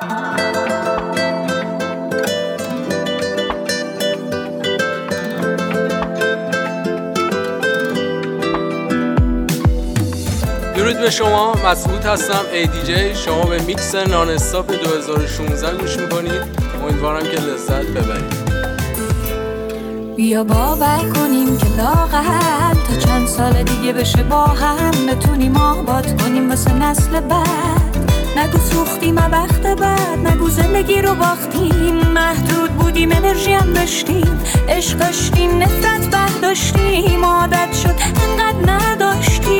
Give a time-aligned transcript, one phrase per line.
[0.00, 0.12] درود
[11.00, 13.14] به شما مسعود هستم ای دی جی.
[13.14, 16.42] شما به میکس نان استاپ 2016 گوش می‌کنید.
[16.82, 18.50] امیدوارم که لذت ببرید.
[20.16, 25.06] بیا باور کنیم که لاغل تا چند سال دیگه بشه با هم.
[25.06, 27.69] بتونیم آباد کنیم واسه نسل بعد.
[28.36, 31.94] نگو سوختیم وقت بعد نگو زندگی رو باختیم.
[31.94, 34.40] محدود بودیم انرژی هم داشتیم.
[34.68, 37.24] عشق داشتیم نفرت برداشتیم.
[37.24, 39.50] عادت شد انقدر نداشتیم.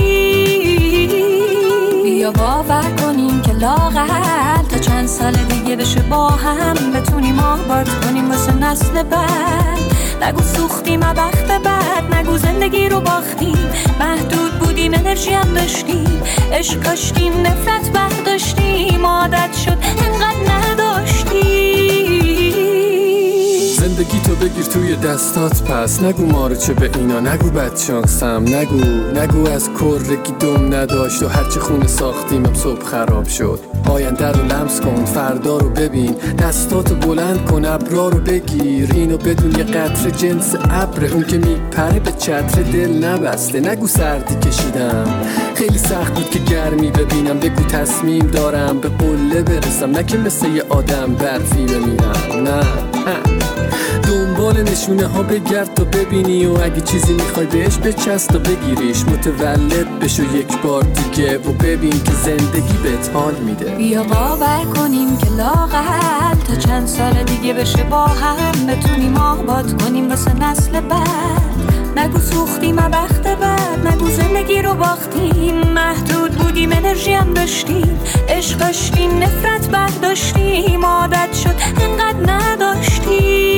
[2.03, 6.93] بیا باور کنیم که لاغل تا چند سال دیگه بشه با هم.
[6.93, 9.81] بتونیم آباد کنیم واسه نسل بعد.
[10.23, 13.71] نگو سوختیم وقت بعد نگو زندگی رو باختیم.
[14.01, 16.23] محدود بودیم انرژی هم داشتیم.
[16.53, 18.20] عشق کاشتیم نفرت برداشتیم.
[19.21, 21.31] عادت شد انقدر نداشتیم
[23.79, 26.03] زندگی تو بگیر توی دستات پس.
[26.03, 28.85] نگو مارو چه به اینا نگو بد شانسم نگو
[29.21, 33.70] نگو از کرگی دم نداشت و هرچی خونه ساختیمم صبح خراب شد.
[33.91, 36.15] آینده رو لمس کن فردا رو ببین.
[36.39, 38.91] دستاتو بلند کن ابرا رو بگیر.
[38.95, 43.61] اینو بدون یه قطر جنس ابر اون که میپره به چتر دل نبسته.
[43.61, 45.05] نگو سردی کشیدم.
[45.55, 47.39] خیلی سخت بود که گرمی ببینم.
[47.39, 49.91] بگو تصمیم دارم به قله برسم.
[49.91, 52.43] نه که مثل یه آدم برفی بمیرم.
[52.45, 52.61] نه.
[54.51, 59.05] دنبال نشونه ها بگرد تا ببینی و اگه چیزی می‌خوای بهش بچست تا بگیریش.
[59.05, 63.71] متولد بشو یک بار دیگه و ببین که زندگی بهت حال میده.
[63.71, 70.09] بیا باور کنیم که لاغل تا چند سال دیگه بشه با هم بتونیم آباد کنیم
[70.09, 71.51] واسه نسل بعد.
[71.97, 75.61] نگو سوختیم وقت بعد نگو زندگی رو باختیم.
[75.61, 78.01] محدود بودیم انرژی هم داشتیم.
[78.29, 80.85] عشق داشتیم نفرت برداشتیم.
[80.85, 83.50] عادت شد انقدر نداشتیم.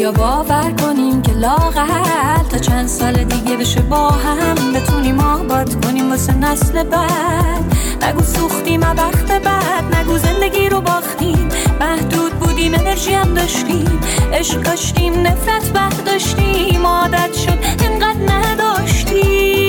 [0.00, 6.10] بیا باور کنیم که لاغل تا چند سال دیگه بشه با هم بتونیم آباد کنیم
[6.10, 7.76] واسه نسل بعد.
[8.02, 11.48] نگو سوختیم وقت بعد نگو زندگی رو باختیم.
[11.80, 14.00] محدود بودیم انرژی هم داشتیم.
[14.32, 16.86] عشق کاشتیم نفرت برداشتیم.
[16.86, 19.59] عادت شد انقدر نداشتیم.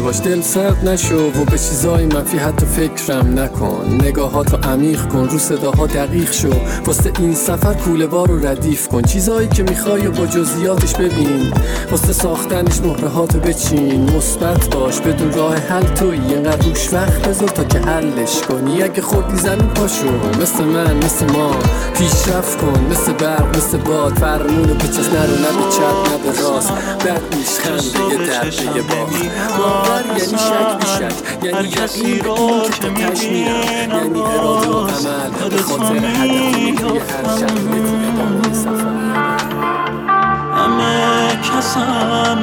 [0.00, 3.98] باش دل سرد نشو و به چیزای منفی حتی فکرم نکن.
[4.02, 6.50] نگاهاتو عمیق کن رو صداها دقیق شو.
[6.86, 9.02] واسه این سفر کوله بار رو ردیف کن.
[9.02, 11.52] چیزایی که می‌خوای با جزئیاتش ببین.
[11.90, 14.16] واسه ساختنش مهرهاتو بچین.
[14.16, 18.82] مثبت باش بدون راه حل توی اینقدر روش وقت بذار تا که حلش کنی.
[18.82, 20.40] اگه خوردی زمین پاشو.
[20.42, 21.50] مثل من مثل ما.
[21.94, 22.86] پیشرفت کن.
[22.90, 24.18] مثل برق مثل باد.
[24.18, 26.72] فرمونو به چست نرو نه چپ نه راست.
[27.06, 28.82] بد نیش خنده یه درد یه
[29.90, 33.62] باور یعنی شک بی شک یعنی یقین به این که تا تش میرم
[33.92, 39.00] یعنی اراده و عمل به خاطر هدف توی هر شرایطی ادامه سفر.
[40.56, 42.38] همه کسم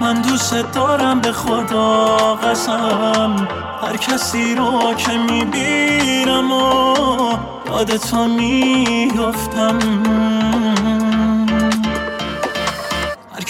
[0.00, 3.48] من دوست دارم به خدا قسم.
[3.82, 6.94] هر کسی رو که می‌بینم و
[7.70, 9.78] یاد تو میافتم.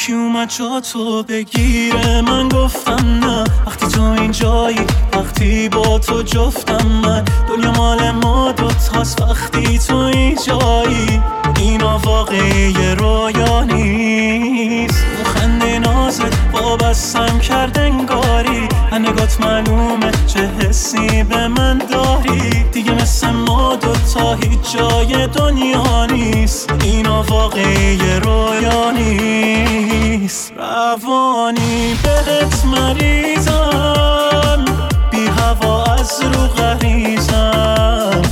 [0.08, 4.80] هر کی اومد جا تو بگیره من گفتم نه وقتی تو اینجایی
[5.12, 7.24] وقتی با تو جفتم من.
[7.48, 11.20] دنیا مال ما دوتاست وقتی تو اینجایی.
[11.56, 15.04] اینا واقعی رویا نیست.
[15.16, 18.68] اون خنده نازت وابستم کرد انگاری.
[18.92, 26.72] نگات معلومه چه حسی به من داری؟ دیگه مثل ما دوتا هیچ جای دنیا نیست.
[26.82, 30.52] اینا واقعی رویا نیست.
[30.56, 34.64] روانی بهت مریضم
[35.10, 38.22] بی هوا از رو غریزم.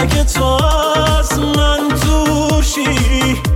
[0.00, 2.90] اگه تو از من دورشی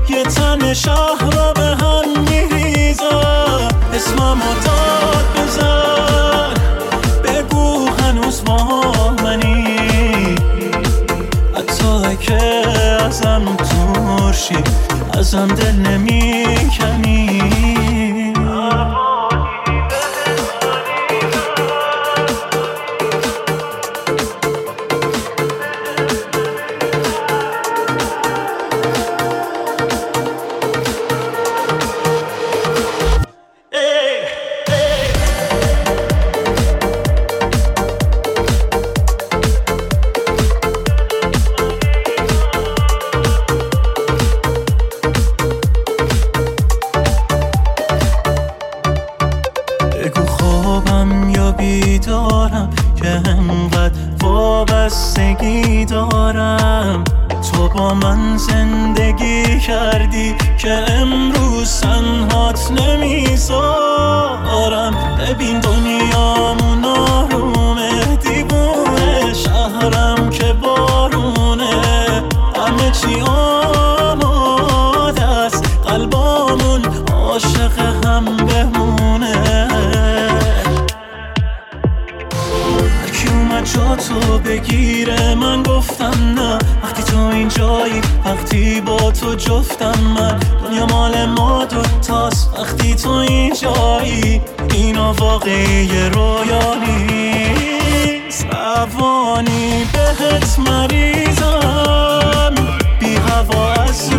[0.08, 3.68] یه تن شهر را به هم میریزم.
[3.94, 4.38] اسمم
[14.48, 14.64] دورشی
[15.18, 17.23] ازم دل نمی‌کنی.
[17.23, 17.23] یه
[51.98, 52.70] دارم
[53.02, 53.92] که انقدر
[54.22, 57.04] وابستگی دارم.
[57.52, 64.14] تو با من زندگی کردی که امروز تنهات نمی‌ذارم.
[65.18, 67.53] ببین دنیامونو رو
[83.74, 85.34] تو بگیره.
[85.34, 86.58] من گفتم نه.
[86.82, 90.38] وقتی تو این جایی وقتی با تو جفتم من.
[90.38, 94.40] دنیا مال ما دو تاس، وقتی تو این جایی
[94.70, 98.46] اینا واقعی رویا نیست
[99.92, 102.54] بهت مریضم
[103.00, 104.13] بی هوا از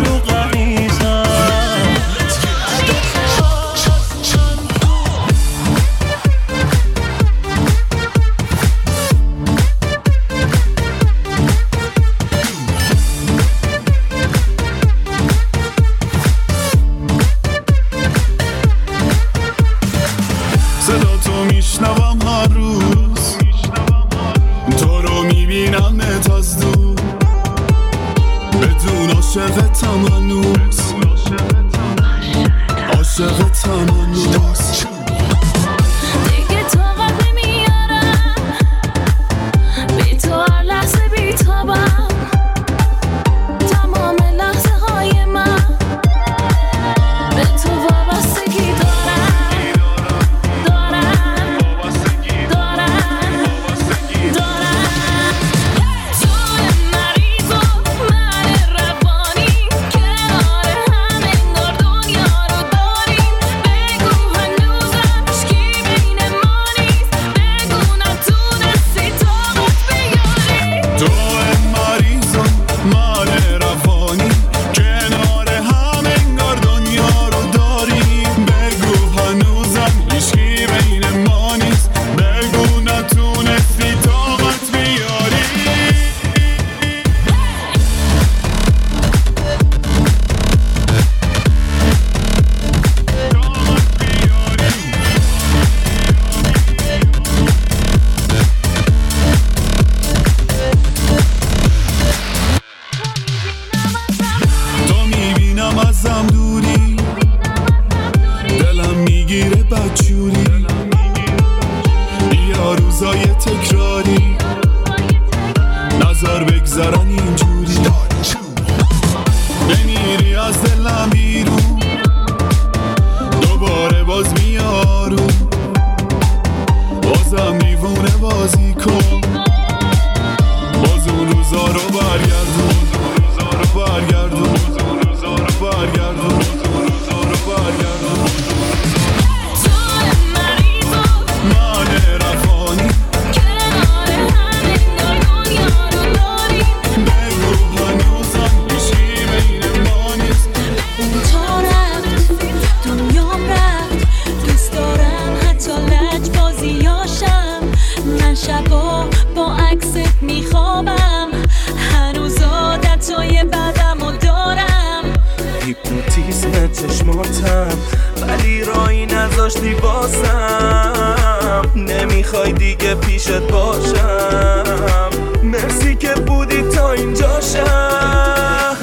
[169.46, 175.10] داشتی واسم؟ نمی‌خوای دیگه پیشت باشم.
[175.42, 178.76] مرسی که بودی تا اینجاشم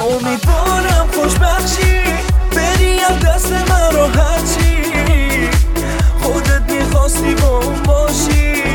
[0.00, 2.02] امیدوارم خوشبخشی
[2.56, 4.92] بری از دست من رو هرچی.
[6.20, 8.67] خودت می‌خواستی با باشی.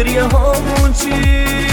[0.00, 1.69] گریه هامون چی؟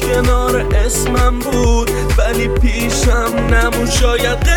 [0.00, 4.53] کنار اسمم بود ولی پیشم نمون شاید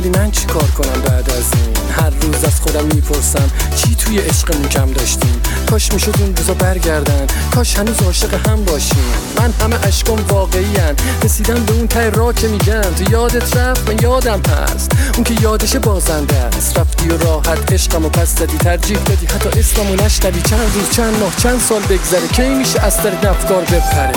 [0.00, 4.18] ولی من چی کار کنم بعد از این؟ هر روز از خودم می‌پرسم چی توی
[4.18, 9.04] عشقمون کم داشتیم؟ کاش می‌شد اون روزا برگردن کاش هنوز عاشق هم باشیم.
[9.38, 10.76] من همه اشکم واقعی
[11.24, 12.80] رسیدم به اون ته راه که میگم.
[12.80, 14.90] تو یادت رفت؟ من یادم هست.
[15.14, 16.78] اون که یادش بازنده است.
[16.78, 19.26] رفتی و راحت عشقم و پس دادی ترجیح دادی.
[19.26, 20.42] حتی اسممو نشنوی.
[20.42, 22.28] چند روز چند ماه چند سال بگذره.
[22.28, 24.12] کی میشه از طریق افکار بپره؟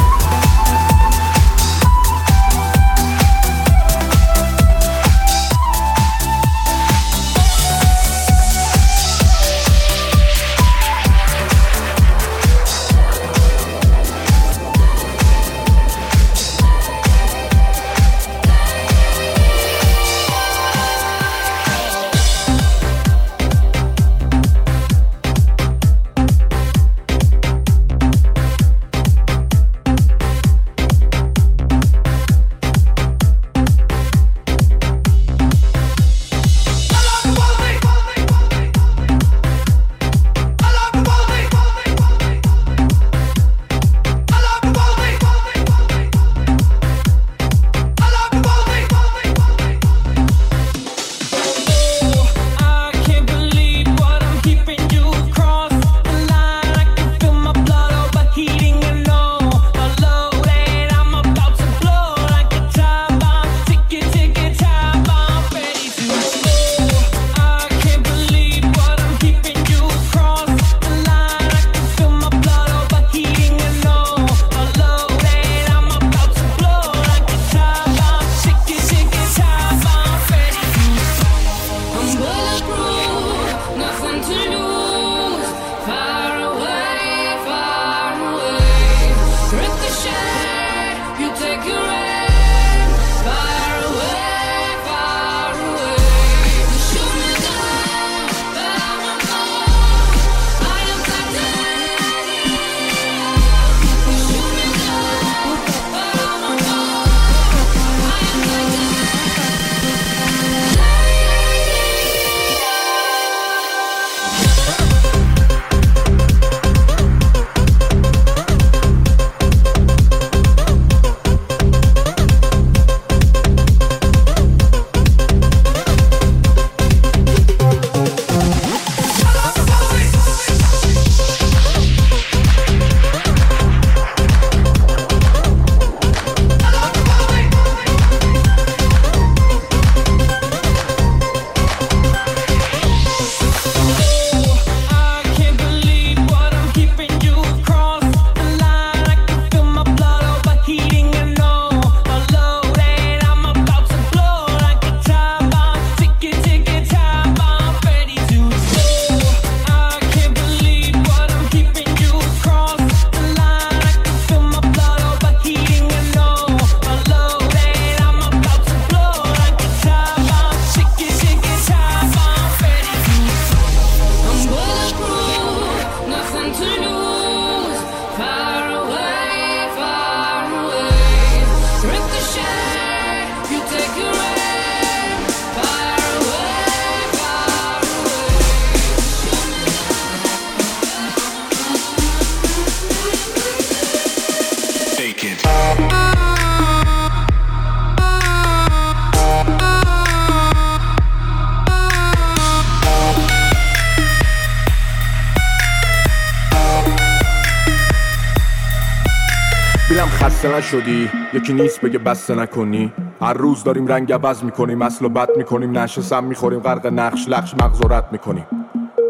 [210.73, 212.93] نشدی یکی نیست بگه بسته نکنی.
[213.21, 217.27] هر روز داریم رنگ عوض می‌کنیم اصل و بد می‌کنیم نشه سم می‌خوریم غرق نقش
[217.27, 218.45] لخش مغز و رد می‌کنیم.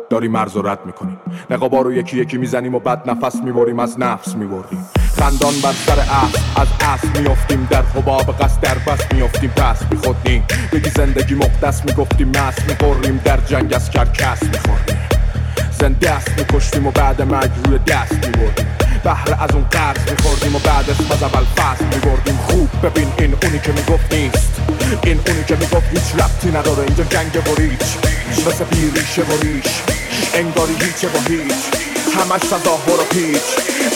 [0.09, 1.17] داریم مرز و رد می‌کنیم
[1.49, 4.85] نقابا رو یکی یکی می‌زنیم و بعد نفس می‌بریم از نفس می‌بریم
[5.17, 7.67] خندان بر سر اصل از اصل میافتیم.
[7.71, 9.49] در حباب قصد در بس میافتیم.
[9.49, 15.12] پس میخودیم بگی زندگی مقدس می‌گفتیم مست می‌بریم در جنگ از کرکس میخوردیم.
[15.79, 18.67] زنده است میکشتیم و بعد مرگ روی دست میبردیم.
[19.03, 22.37] بهره از اون قرض میخوردیم و بعد اسم از اول فصل میبردیم.
[22.37, 24.53] خوب ببین این اونی که می‌گفت نیست.
[25.03, 26.83] این اونی که می‌گفت هیچ ربطی نداره.
[26.83, 27.97] اینجا جنگ و ریچ.
[28.47, 29.73] مثل پیریشه و ریش.
[30.33, 31.53] انگاری هیچه و هیچ.
[32.15, 33.41] همش تظاهر و پیچ.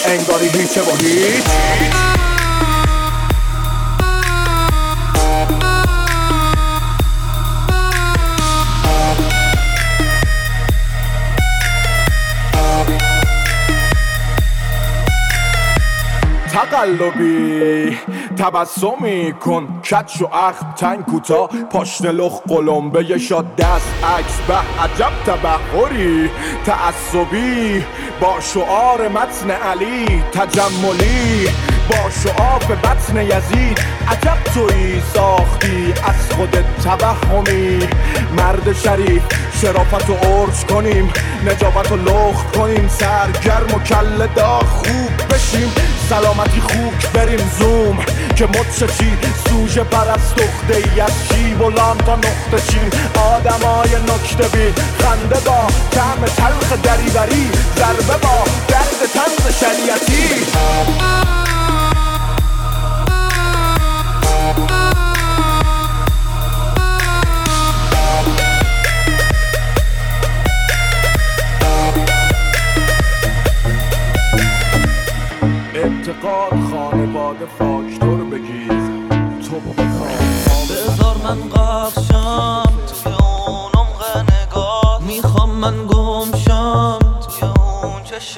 [0.06, 2.37] انگاری هیچه و هیچ.
[16.72, 17.98] تقلبی.
[18.38, 19.82] تبسمی کن.
[19.84, 24.40] کچ و اخم تنگ کوتا پاشن لخ قلمبه شاد دست عکس.
[24.48, 26.30] به عجب تبهری
[26.66, 27.84] تعصبی.
[28.22, 30.24] با شعار متن علی.
[30.34, 31.48] تجملی.
[31.90, 33.80] با شعار به بطن یزید.
[34.08, 37.88] عجب تویی ساختی از خودت توهمی.
[38.38, 39.22] مرد شریف
[39.62, 41.14] شرافت و ارج کنیم.
[41.46, 42.88] نجابت و لخت کنیم.
[42.88, 45.72] سرگرم و کله داغ خوب بشیم.
[46.10, 47.98] سلامتی خوک بریم زوم.
[48.36, 49.18] که مدششی
[49.50, 55.68] سوژه پرستخته ای از شیب و لام تا نقطه چین آدمای نکته بین خنده با
[55.92, 57.50] طعم تلخ دریوری.
[57.78, 61.47] ضربه با درد تنز شریعتی.
[75.74, 78.68] اعتقاد خانواده فاکتور بگیر.
[79.50, 88.38] تو بخواه بذار من قفشم توی اون عمق نگاه می‌خوام من گمشم توی اون چش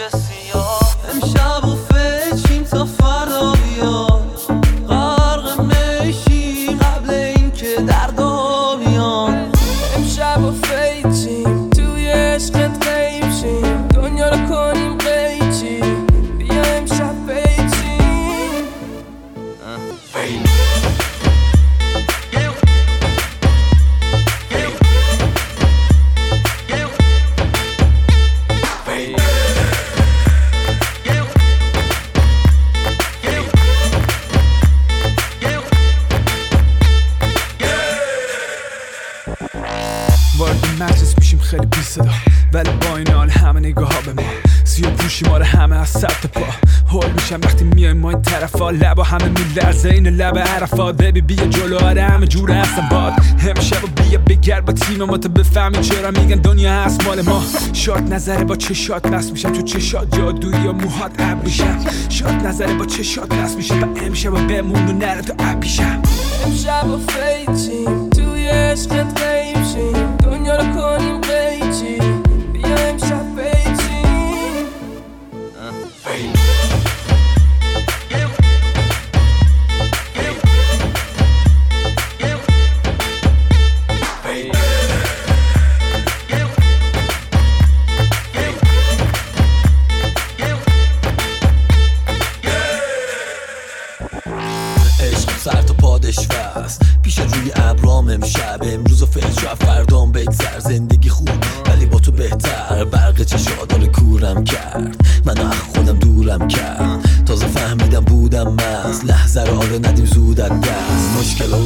[42.00, 42.12] صدا.
[42.54, 44.30] ولی با این حال همه نگاه به ما.
[44.64, 46.46] سیاه پوشی ما رو همه از سر تا پا.
[46.90, 48.70] هول میشم وقتی میایم ما این طرفا.
[48.70, 51.78] لبا همه میلرزه این لب عرفات ببی بیا جلو.
[51.78, 53.14] آره همه جور هستم باد.
[53.50, 57.44] امشب و بیا بگرد با تیم ما تا بفهمی چرا میگن دنیا هست مال ما.
[57.74, 59.54] شاد نظره با چشات بس میشم.
[59.54, 61.80] تو چشات جادویی یا موهات اب میشم.
[62.10, 63.84] شاد نظره با چشات بس میشم.
[63.84, 66.02] و امشب و بمون و نره تو اب پیشم
[66.46, 69.20] امشب و فیچیم توی عشقت
[69.74, 71.22] شیم دنیا رو کنیم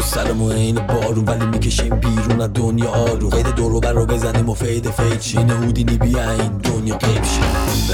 [0.04, 3.30] مشکل و سرمو عین بارون ولی می‌کشیم بیرون از دنیا آروم.
[3.30, 7.42] قید دورو بر رو بزنیم و فید فید چین هودینی بیا این دنیا قیب شه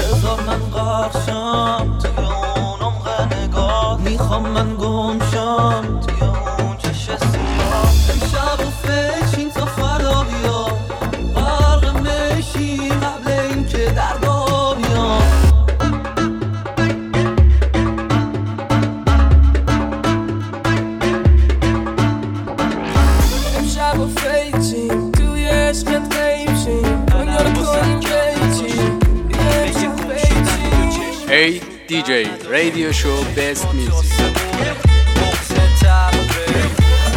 [0.00, 5.99] بذار من قفشم توی اون عمق نگاه می‌خوام من گمشم
[31.90, 32.10] DJ
[32.48, 34.36] Radio Show Best Music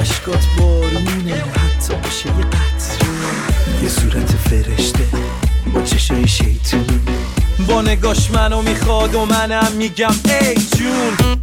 [0.02, 3.84] اشکات بارونه حتی باشه یه قطره.
[3.84, 5.04] یه صورت فرشته
[5.74, 7.02] با چشای شیطون.
[7.68, 11.42] با نگاش منو می‌خواد و منم میگم ای جون.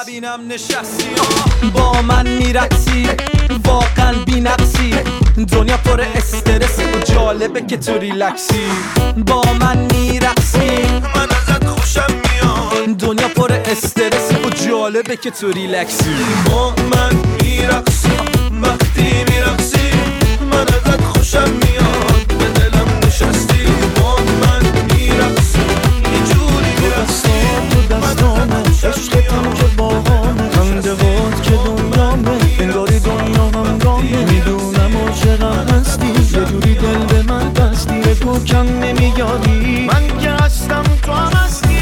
[0.00, 1.08] نبینم نشستی.
[1.74, 3.08] با من میرقصی
[3.64, 4.94] واقعا بی نقصی
[5.52, 8.66] دنیا پر استرس و جالبه که تو ریلکسی.
[9.26, 12.96] با من میرقصی من ازت خوشم میاد.
[12.96, 16.16] دنیا پر استرس و جالبه که تو ریلکسی.
[16.50, 18.08] با من میرقصی
[18.62, 19.90] وقتی میرقصی
[20.50, 21.89] من ازت خوشم میاد.
[30.80, 38.00] خنده که دنیامه انگاری دنیا همگامه می‌دونم عاشقم هستی یه جوری دل به من بستی.
[38.00, 41.76] بگو کم نمیاری من که هستم تو هم هستی.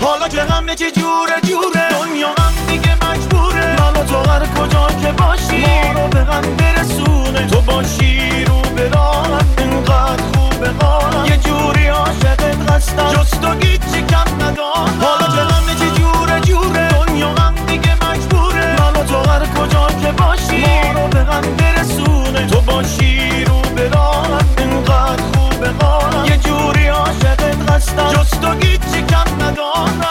[0.00, 3.76] حالا که همه چی جوره جوره دنیا هم دیگه مجبوره.
[3.80, 7.46] من تو هر کجا که باشی ما رو به هم برسونه.
[7.46, 13.12] تو باشی رو به راهم اینقدر خوبه حالم یه جوری عاشقت هستم.
[13.12, 13.54] جز تو
[14.10, 15.26] کم ندارم حالا
[15.78, 15.85] که
[20.06, 20.60] که باشی.
[20.60, 22.46] ما رو به هم برسونه.
[22.46, 28.08] تو باشی رو به راهم اینقدر خوبه حالم یه جوری عاشقت هستم.
[28.12, 30.05] جز تو هیچی کم ندارم.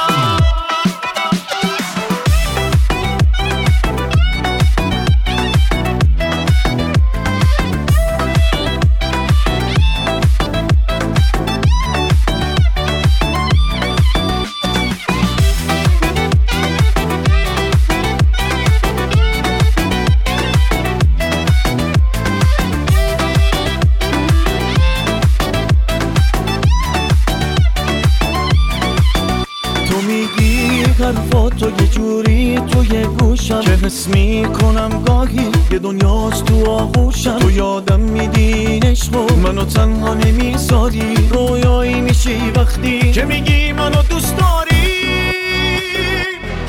[30.15, 33.61] میگی حرفاتو یه جوری توی گوشم.
[33.61, 37.39] که حس می‌کنم گاهی یه دنیاست تو آغوشم.
[37.39, 41.15] تو یادم میدی عشقو منو تنها نمی‌ذاری.
[41.31, 44.85] رویایی میشی وقتی که میگی منو دوست داری.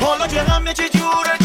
[0.01, 1.36] حالا که همه جوره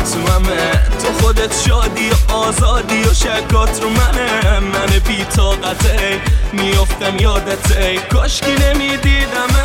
[0.00, 4.60] اخمات تو خودت شادی و آزادی و شکات رو منه.
[4.60, 6.20] من بی طاقته
[6.52, 9.64] میافتم یادته کاشکی نمیدیدمه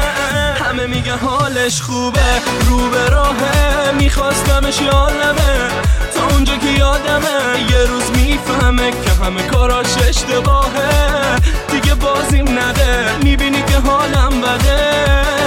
[0.66, 3.92] همه میگن حالش خوبه رو به راهه.
[3.92, 5.70] میخواستمش یادمه
[6.16, 7.72] تا اونجا که یادمه.
[7.72, 11.36] یه روز می‌فهمه که همه کاراش اشتباهه.
[11.72, 13.18] دیگه بازیم نده.
[13.24, 15.39] می‌بینی که حالم بده.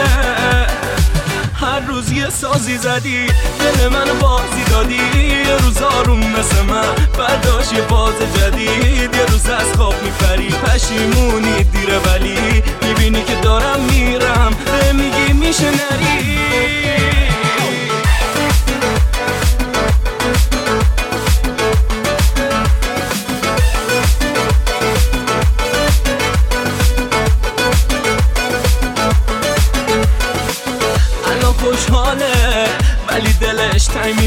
[1.73, 4.95] هر روز یه سازی زدی دل منو بازی دادی.
[4.95, 9.15] یه روز آروم مثل من برداشت یه باز جدید.
[9.15, 12.63] یه روز از خواب میپری پشیمونی دیره ولی.
[12.83, 14.53] می‌بینی که دارم میرم
[14.93, 16.82] میگی میشه نری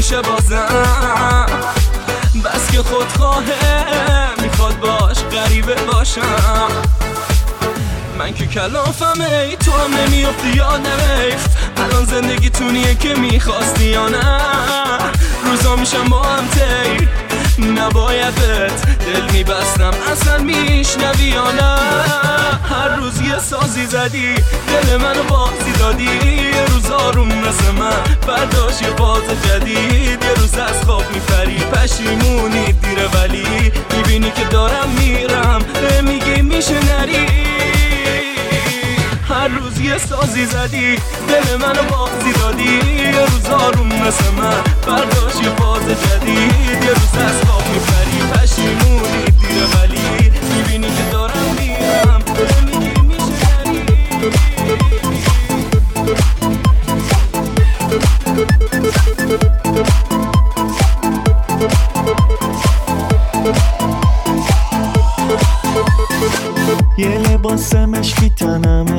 [0.06, 1.46] میشه بازم.
[2.44, 6.68] بس که خودخواهه می‌خواد باش غریبه باشم.
[8.18, 11.34] من که کلافم ای تو هم نمیافتی یادم ای
[11.84, 14.38] الان زندگی تونیه که می‌خواستی یا نه؟
[15.44, 17.08] روزا میشم با هم تی
[17.60, 19.90] نبایدت دل میبستم.
[20.12, 21.76] اصلا میشنوی یا نه؟
[22.70, 26.04] هر روز یه سازی زدی دل منو بازی دادی.
[26.04, 30.22] یه روز آروم مثل من برداشت یه باز جدید.
[30.22, 33.72] یه روز از خواب میپری پشیمونی دیره ولی.
[33.96, 35.64] می‌بینی که دارم میرم
[36.04, 37.26] میگی میشه نری.
[39.28, 40.96] هر روز یه سازی زدی
[41.28, 42.80] دل منو بازی دادی.
[42.96, 49.24] یه روز آروم مثل من برداشت یه باز جدید یه روز از خواب میپری پشیمونی
[49.24, 50.30] دیره ولی.
[50.56, 52.22] می‌بینی که دارم میرم
[52.66, 53.26] میگی میشه
[66.98, 68.95] یه لباس مشکی تنمه.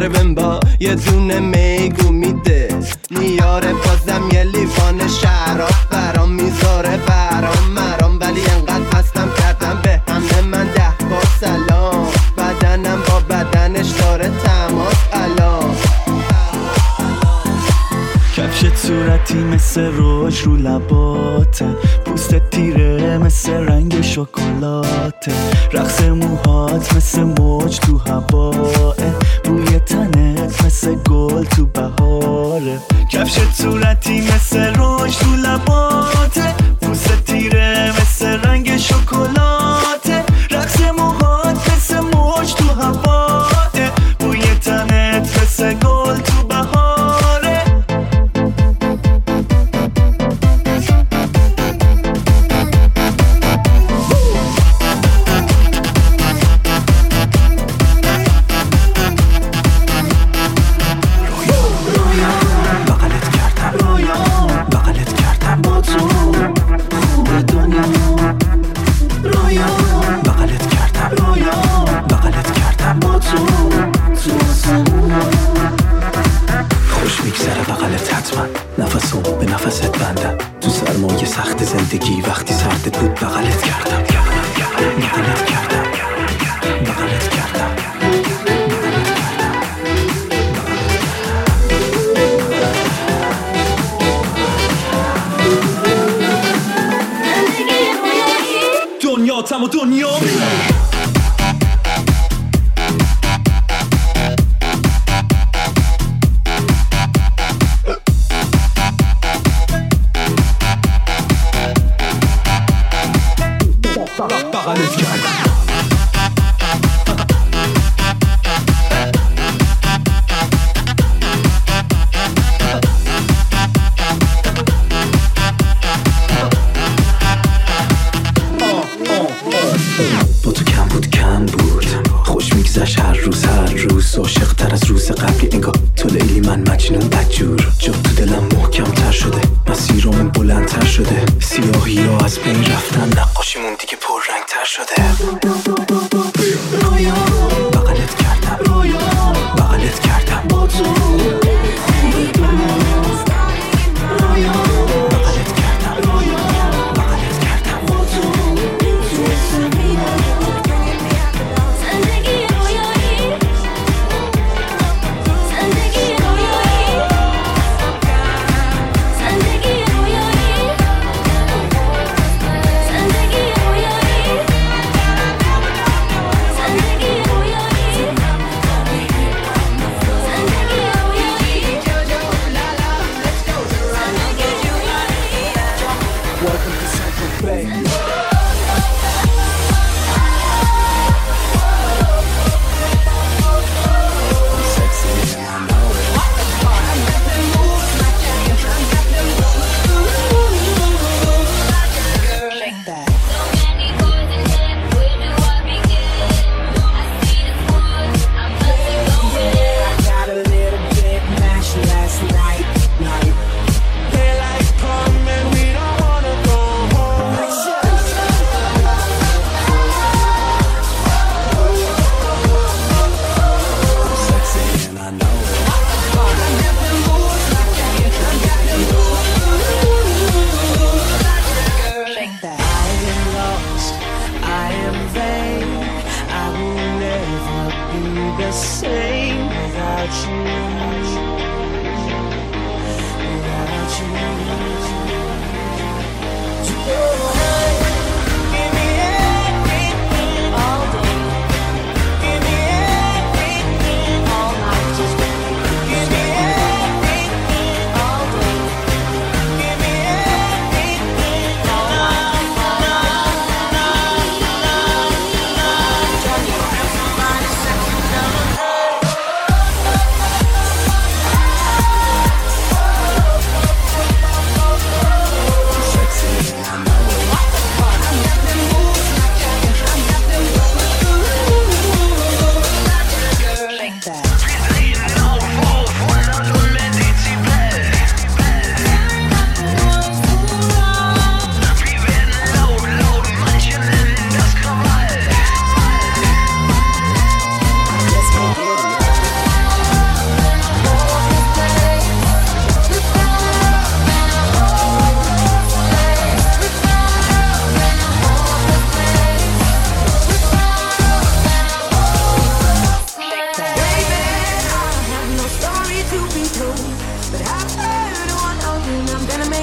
[0.00, 2.68] ورمیت داره بمبا یه دونه میگو میده.
[3.10, 3.72] نیاره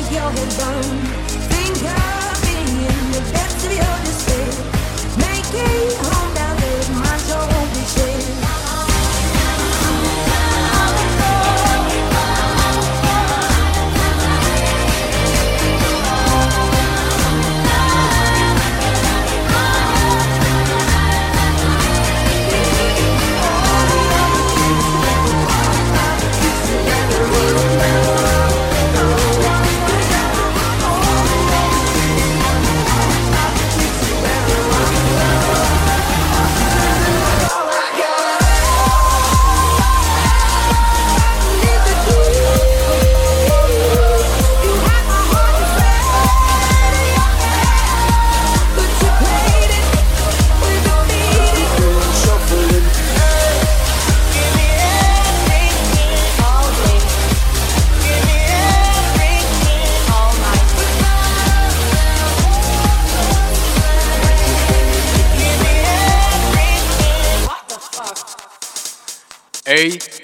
[0.10, 4.52] Think of being the best of your despair,
[5.18, 5.87] making.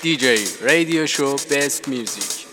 [0.03, 2.45] DJ Radio Show Best Music.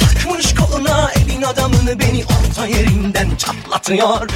[0.00, 4.28] Takmış koluna evin adamını beni orta yerinden çatlatıyor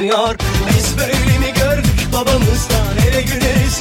[0.00, 0.36] batıyor
[0.68, 2.12] Biz böyle mi gördük?
[2.12, 3.80] Babamızdan hele güleriz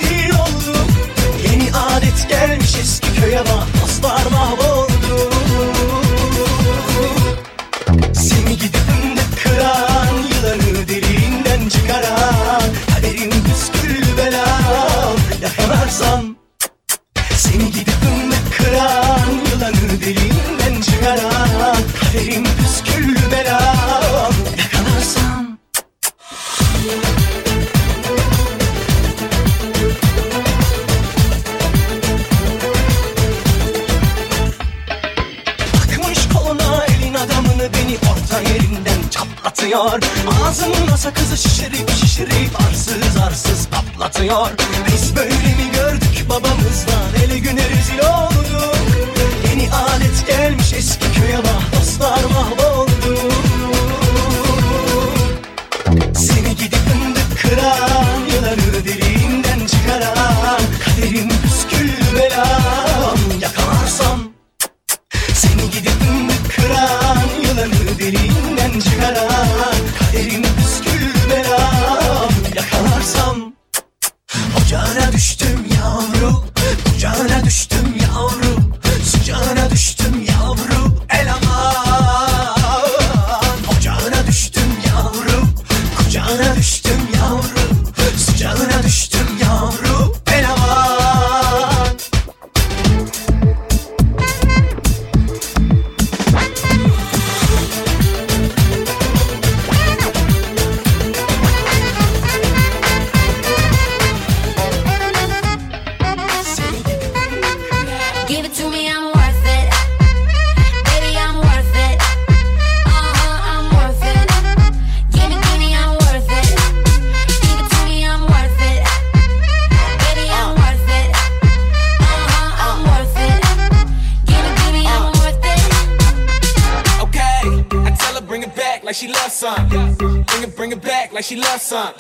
[131.70, 131.99] sun.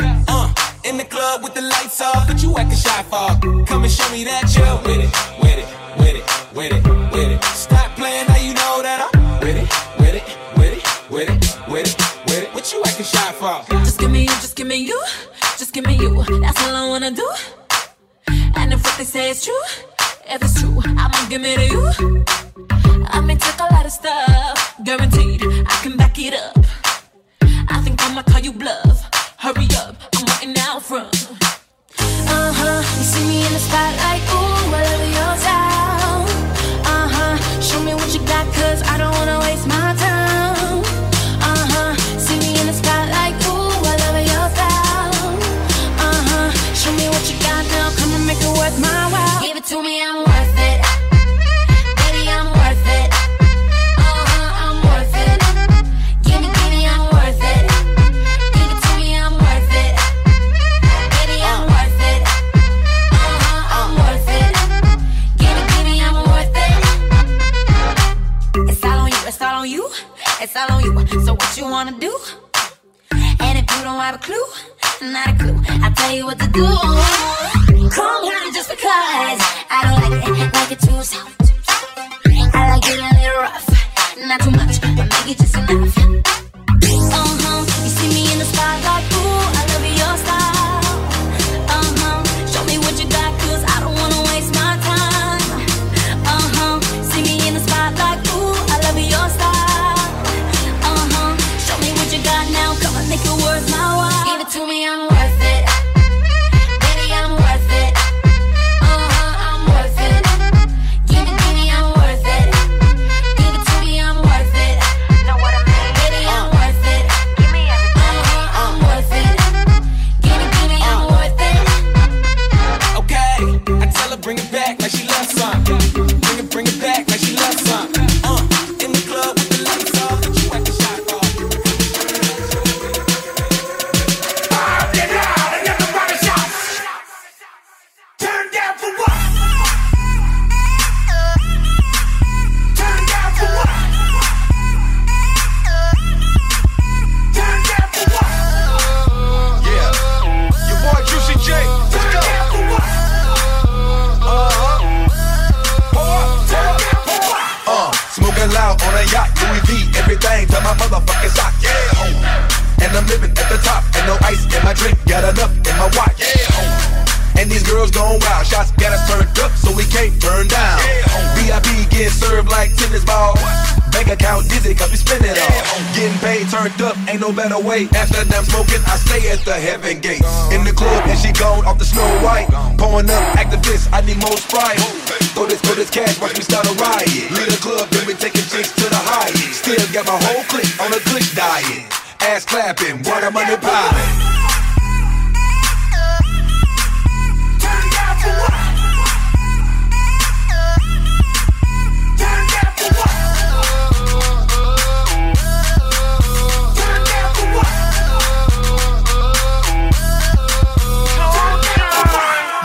[190.03, 191.91] Got my whole clique on a glitch diet.
[192.21, 193.99] Ass clapping, water money popping.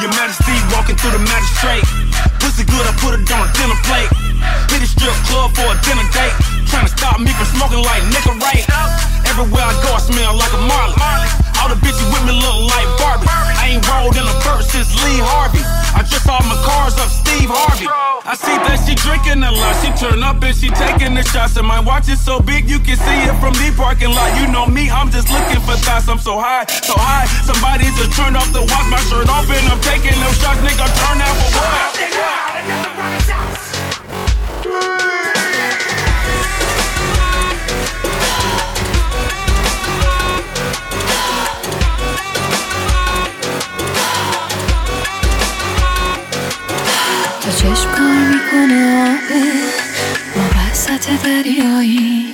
[0.01, 1.85] Your Majesty walking through the magistrate.
[2.39, 4.11] Pussy good, I put it on a dinner plate.
[4.70, 6.43] Hit a strip club for a dinner date.
[7.15, 8.67] Stop me from smoking like nigga right.
[9.31, 10.99] Everywhere I go, I smell like a Marley.
[11.62, 13.31] All the bitches with me look like Barbie.
[13.31, 15.62] I ain't rolled in a bird since Lee Harvey.
[15.95, 17.87] I just saw my cars up Steve Harvey.
[18.27, 19.79] I see that she drinking a lot.
[19.79, 21.55] She turn up and she taking the shots.
[21.55, 24.35] And my watch is so big you can see it from the parking lot.
[24.35, 26.11] You know me, I'm just looking for thoughts.
[26.11, 27.31] I'm so high, so high.
[27.47, 30.59] Somebody just turned off the watch, my shirt off, and I'm taking them shots.
[30.67, 31.62] Nigga, turn out for
[34.83, 35.04] what?
[47.65, 49.43] چشم کار می‌کنه آبه
[50.37, 52.33] ما وسط دریاییم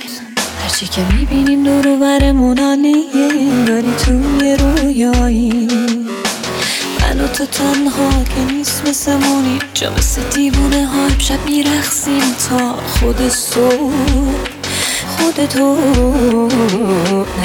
[0.63, 5.67] هرچی که می‌بینیم دور و برمون عالیه داری توی رویایی.
[7.01, 12.75] من و تو تنها که نیست مثل مونی جا مثل دیوونه ها شب میرخسیم تا
[12.75, 13.93] خود صبح
[15.17, 15.77] خود تو.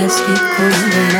[0.02, 1.18] نزدیک کن به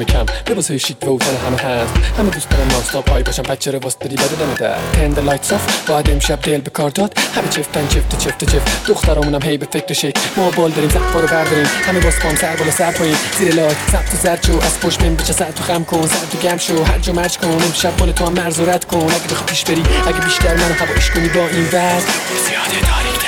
[0.00, 0.26] نمی کم.
[0.48, 3.96] لباس شیک و تن همه هست همه دوست دارن نانستاپ های باشن بچه رو واسه
[4.00, 7.18] داری بده دم در تند لایت آف باید امشب دل به کار داد.
[7.34, 10.14] همه چفتن چفت چفت چفت دخترامونم هی به فکر شیک.
[10.36, 11.66] ما بال داریم زفا رو برداریم.
[11.86, 13.16] همه باز پام سر بالا سر پایین.
[13.38, 14.52] زیر لایت سبت و زرد شو.
[14.52, 16.84] از پشت بین بچه سر تو خم کن سر تو گم شو.
[16.84, 17.48] هر جا مرج کن.
[17.48, 18.98] امشب بال تو هم مرز رد کن.
[18.98, 22.06] اگه بخوای پیش بری اگه بیشتر منو هوایش کنی با این وزن
[22.46, 23.19] زیاده تاریک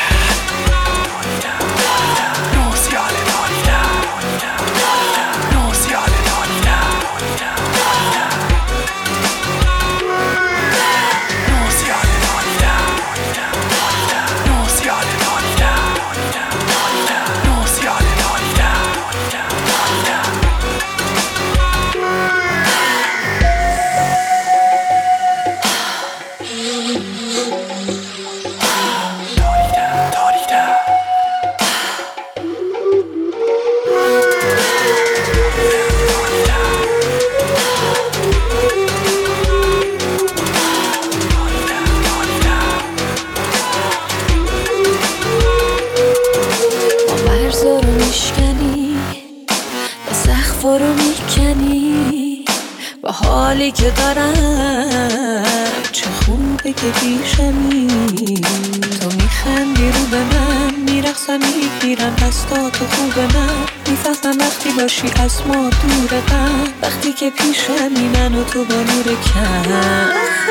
[67.23, 70.42] که پیشمی من و تو با نور کم.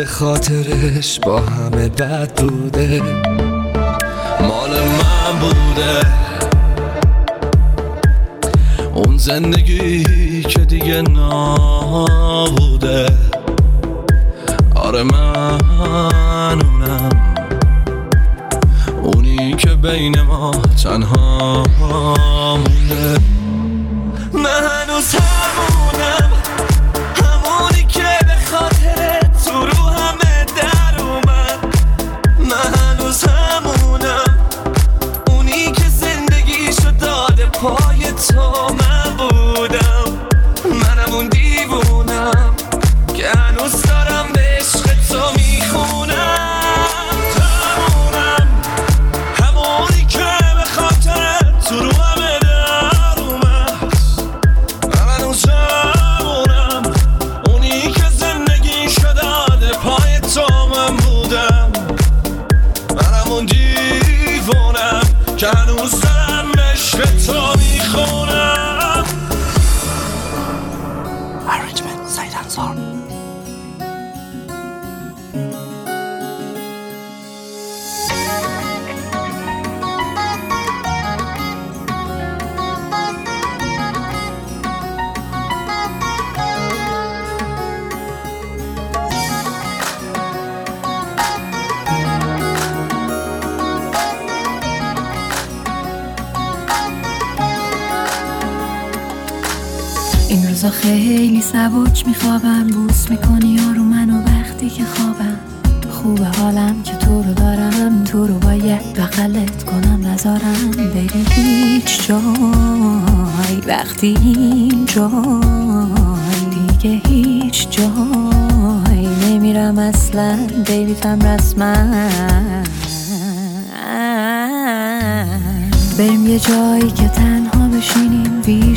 [0.00, 3.02] به خاطرش با همه بد بوده.
[4.40, 6.06] مال من بوده.
[8.94, 11.98] اون زندگی که دیگه نابوده
[14.74, 15.58] آره من
[16.62, 17.08] اونم.
[19.02, 20.50] اونی که بین ما
[20.84, 23.39] تنها مونده.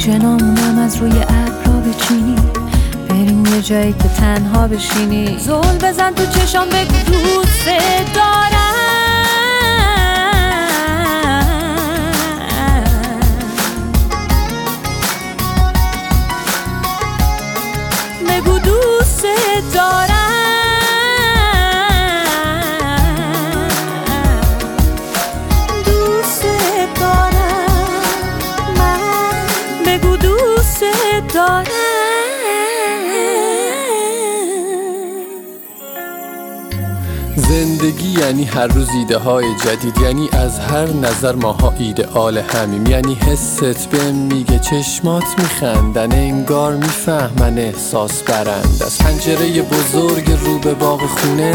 [0.04, 2.36] جنامونم از روی ابرا بچینی.
[3.10, 5.38] بریم یه جایی که تنها بشینی.
[5.40, 7.66] زول بزن تو چشم بگو دوست
[8.16, 8.73] دارم.
[38.20, 43.90] یعنی هر روز ایده های جدید یعنی از هر نظر ماها ایدئال همیم یعنی حست
[43.90, 51.54] به میگه چشمات میخندن انگار می‌فهمن احساس برند از پنجره بزرگ رو به باغ خونه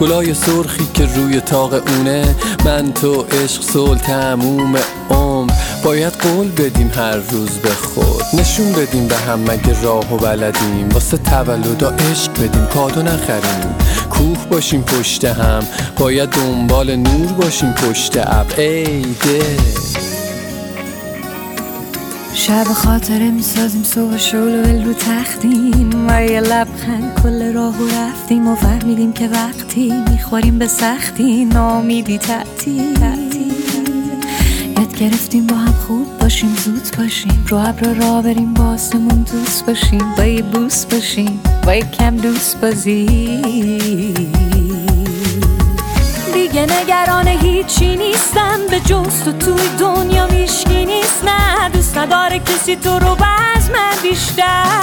[0.00, 2.34] گلای سرخی که روی تاق اونه.
[2.64, 4.76] من تو عشق صلح تموم
[5.10, 5.52] عمر.
[5.84, 8.40] باید قول بدیم هر روز به خود.
[8.40, 10.88] نشون بدیم به هم مگه راه و بلدیم.
[10.88, 12.66] واسه تولدا عشق بدیم.
[12.66, 13.74] کادو نخریم.
[14.14, 15.62] کوه باشیم پشت هم.
[15.98, 18.46] باید دنبال نور باشیم پشت اب.
[18.58, 19.58] ای دل
[22.34, 26.06] شب خاطره می‌سازیم صبح شول ول رو تختیم.
[26.08, 32.18] و یه لبخند کل راه و رفتیم و فهمیدیم که وقتی می‌خوریم به سختی نامیدی
[32.18, 33.43] تعطیل.
[34.96, 37.44] گرفتیم با هم خوب باشیم زود باشیم.
[37.48, 40.14] رو ابر را بریم با آسمون دوست باشیم.
[40.16, 43.06] با یه بوس باشیم با یه کم دوست بازی.
[46.34, 48.60] دیگه نگران هیچی نیستم.
[48.70, 51.24] به جز تو توی دنیا میشکی نیست.
[51.24, 54.73] نه دوست نداره کسی تو رو باز من بیشتر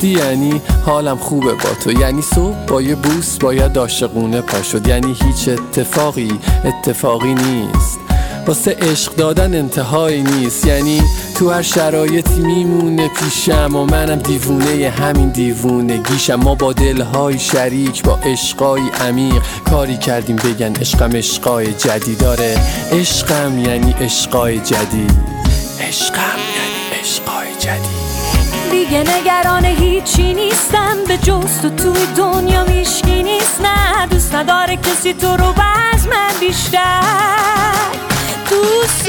[0.00, 1.92] خوشبختی یعنی حالم خوبه با تو.
[1.92, 4.86] یعنی صبح با یه بوس باید عاشقونه پا شد.
[4.86, 6.32] یعنی هیچ اتفاقی
[6.64, 7.98] اتفاقی نیست.
[8.46, 10.66] واسه عشق دادن انتهایی نیست.
[10.66, 11.02] یعنی
[11.38, 16.34] تو هر شرایطی میمونه پیشم و منم دیوونه همین دیوونگیشم.
[16.34, 20.36] ما با دلهای شریک با عشقای عمیق کاری کردیم.
[20.36, 22.58] بگن عشقم عشقای جدید داره
[22.92, 25.12] عشقم یعنی عشقای جدید
[25.80, 28.09] عشقم یعنی عشقای جدید
[28.84, 30.96] دیگه نگران هیچی نیستم.
[31.08, 33.60] به جز تو توی دنیا میشکی نیست.
[33.60, 37.02] نه دوست نداره کسی تو رو باز من بیشتر.
[38.50, 39.08] دوست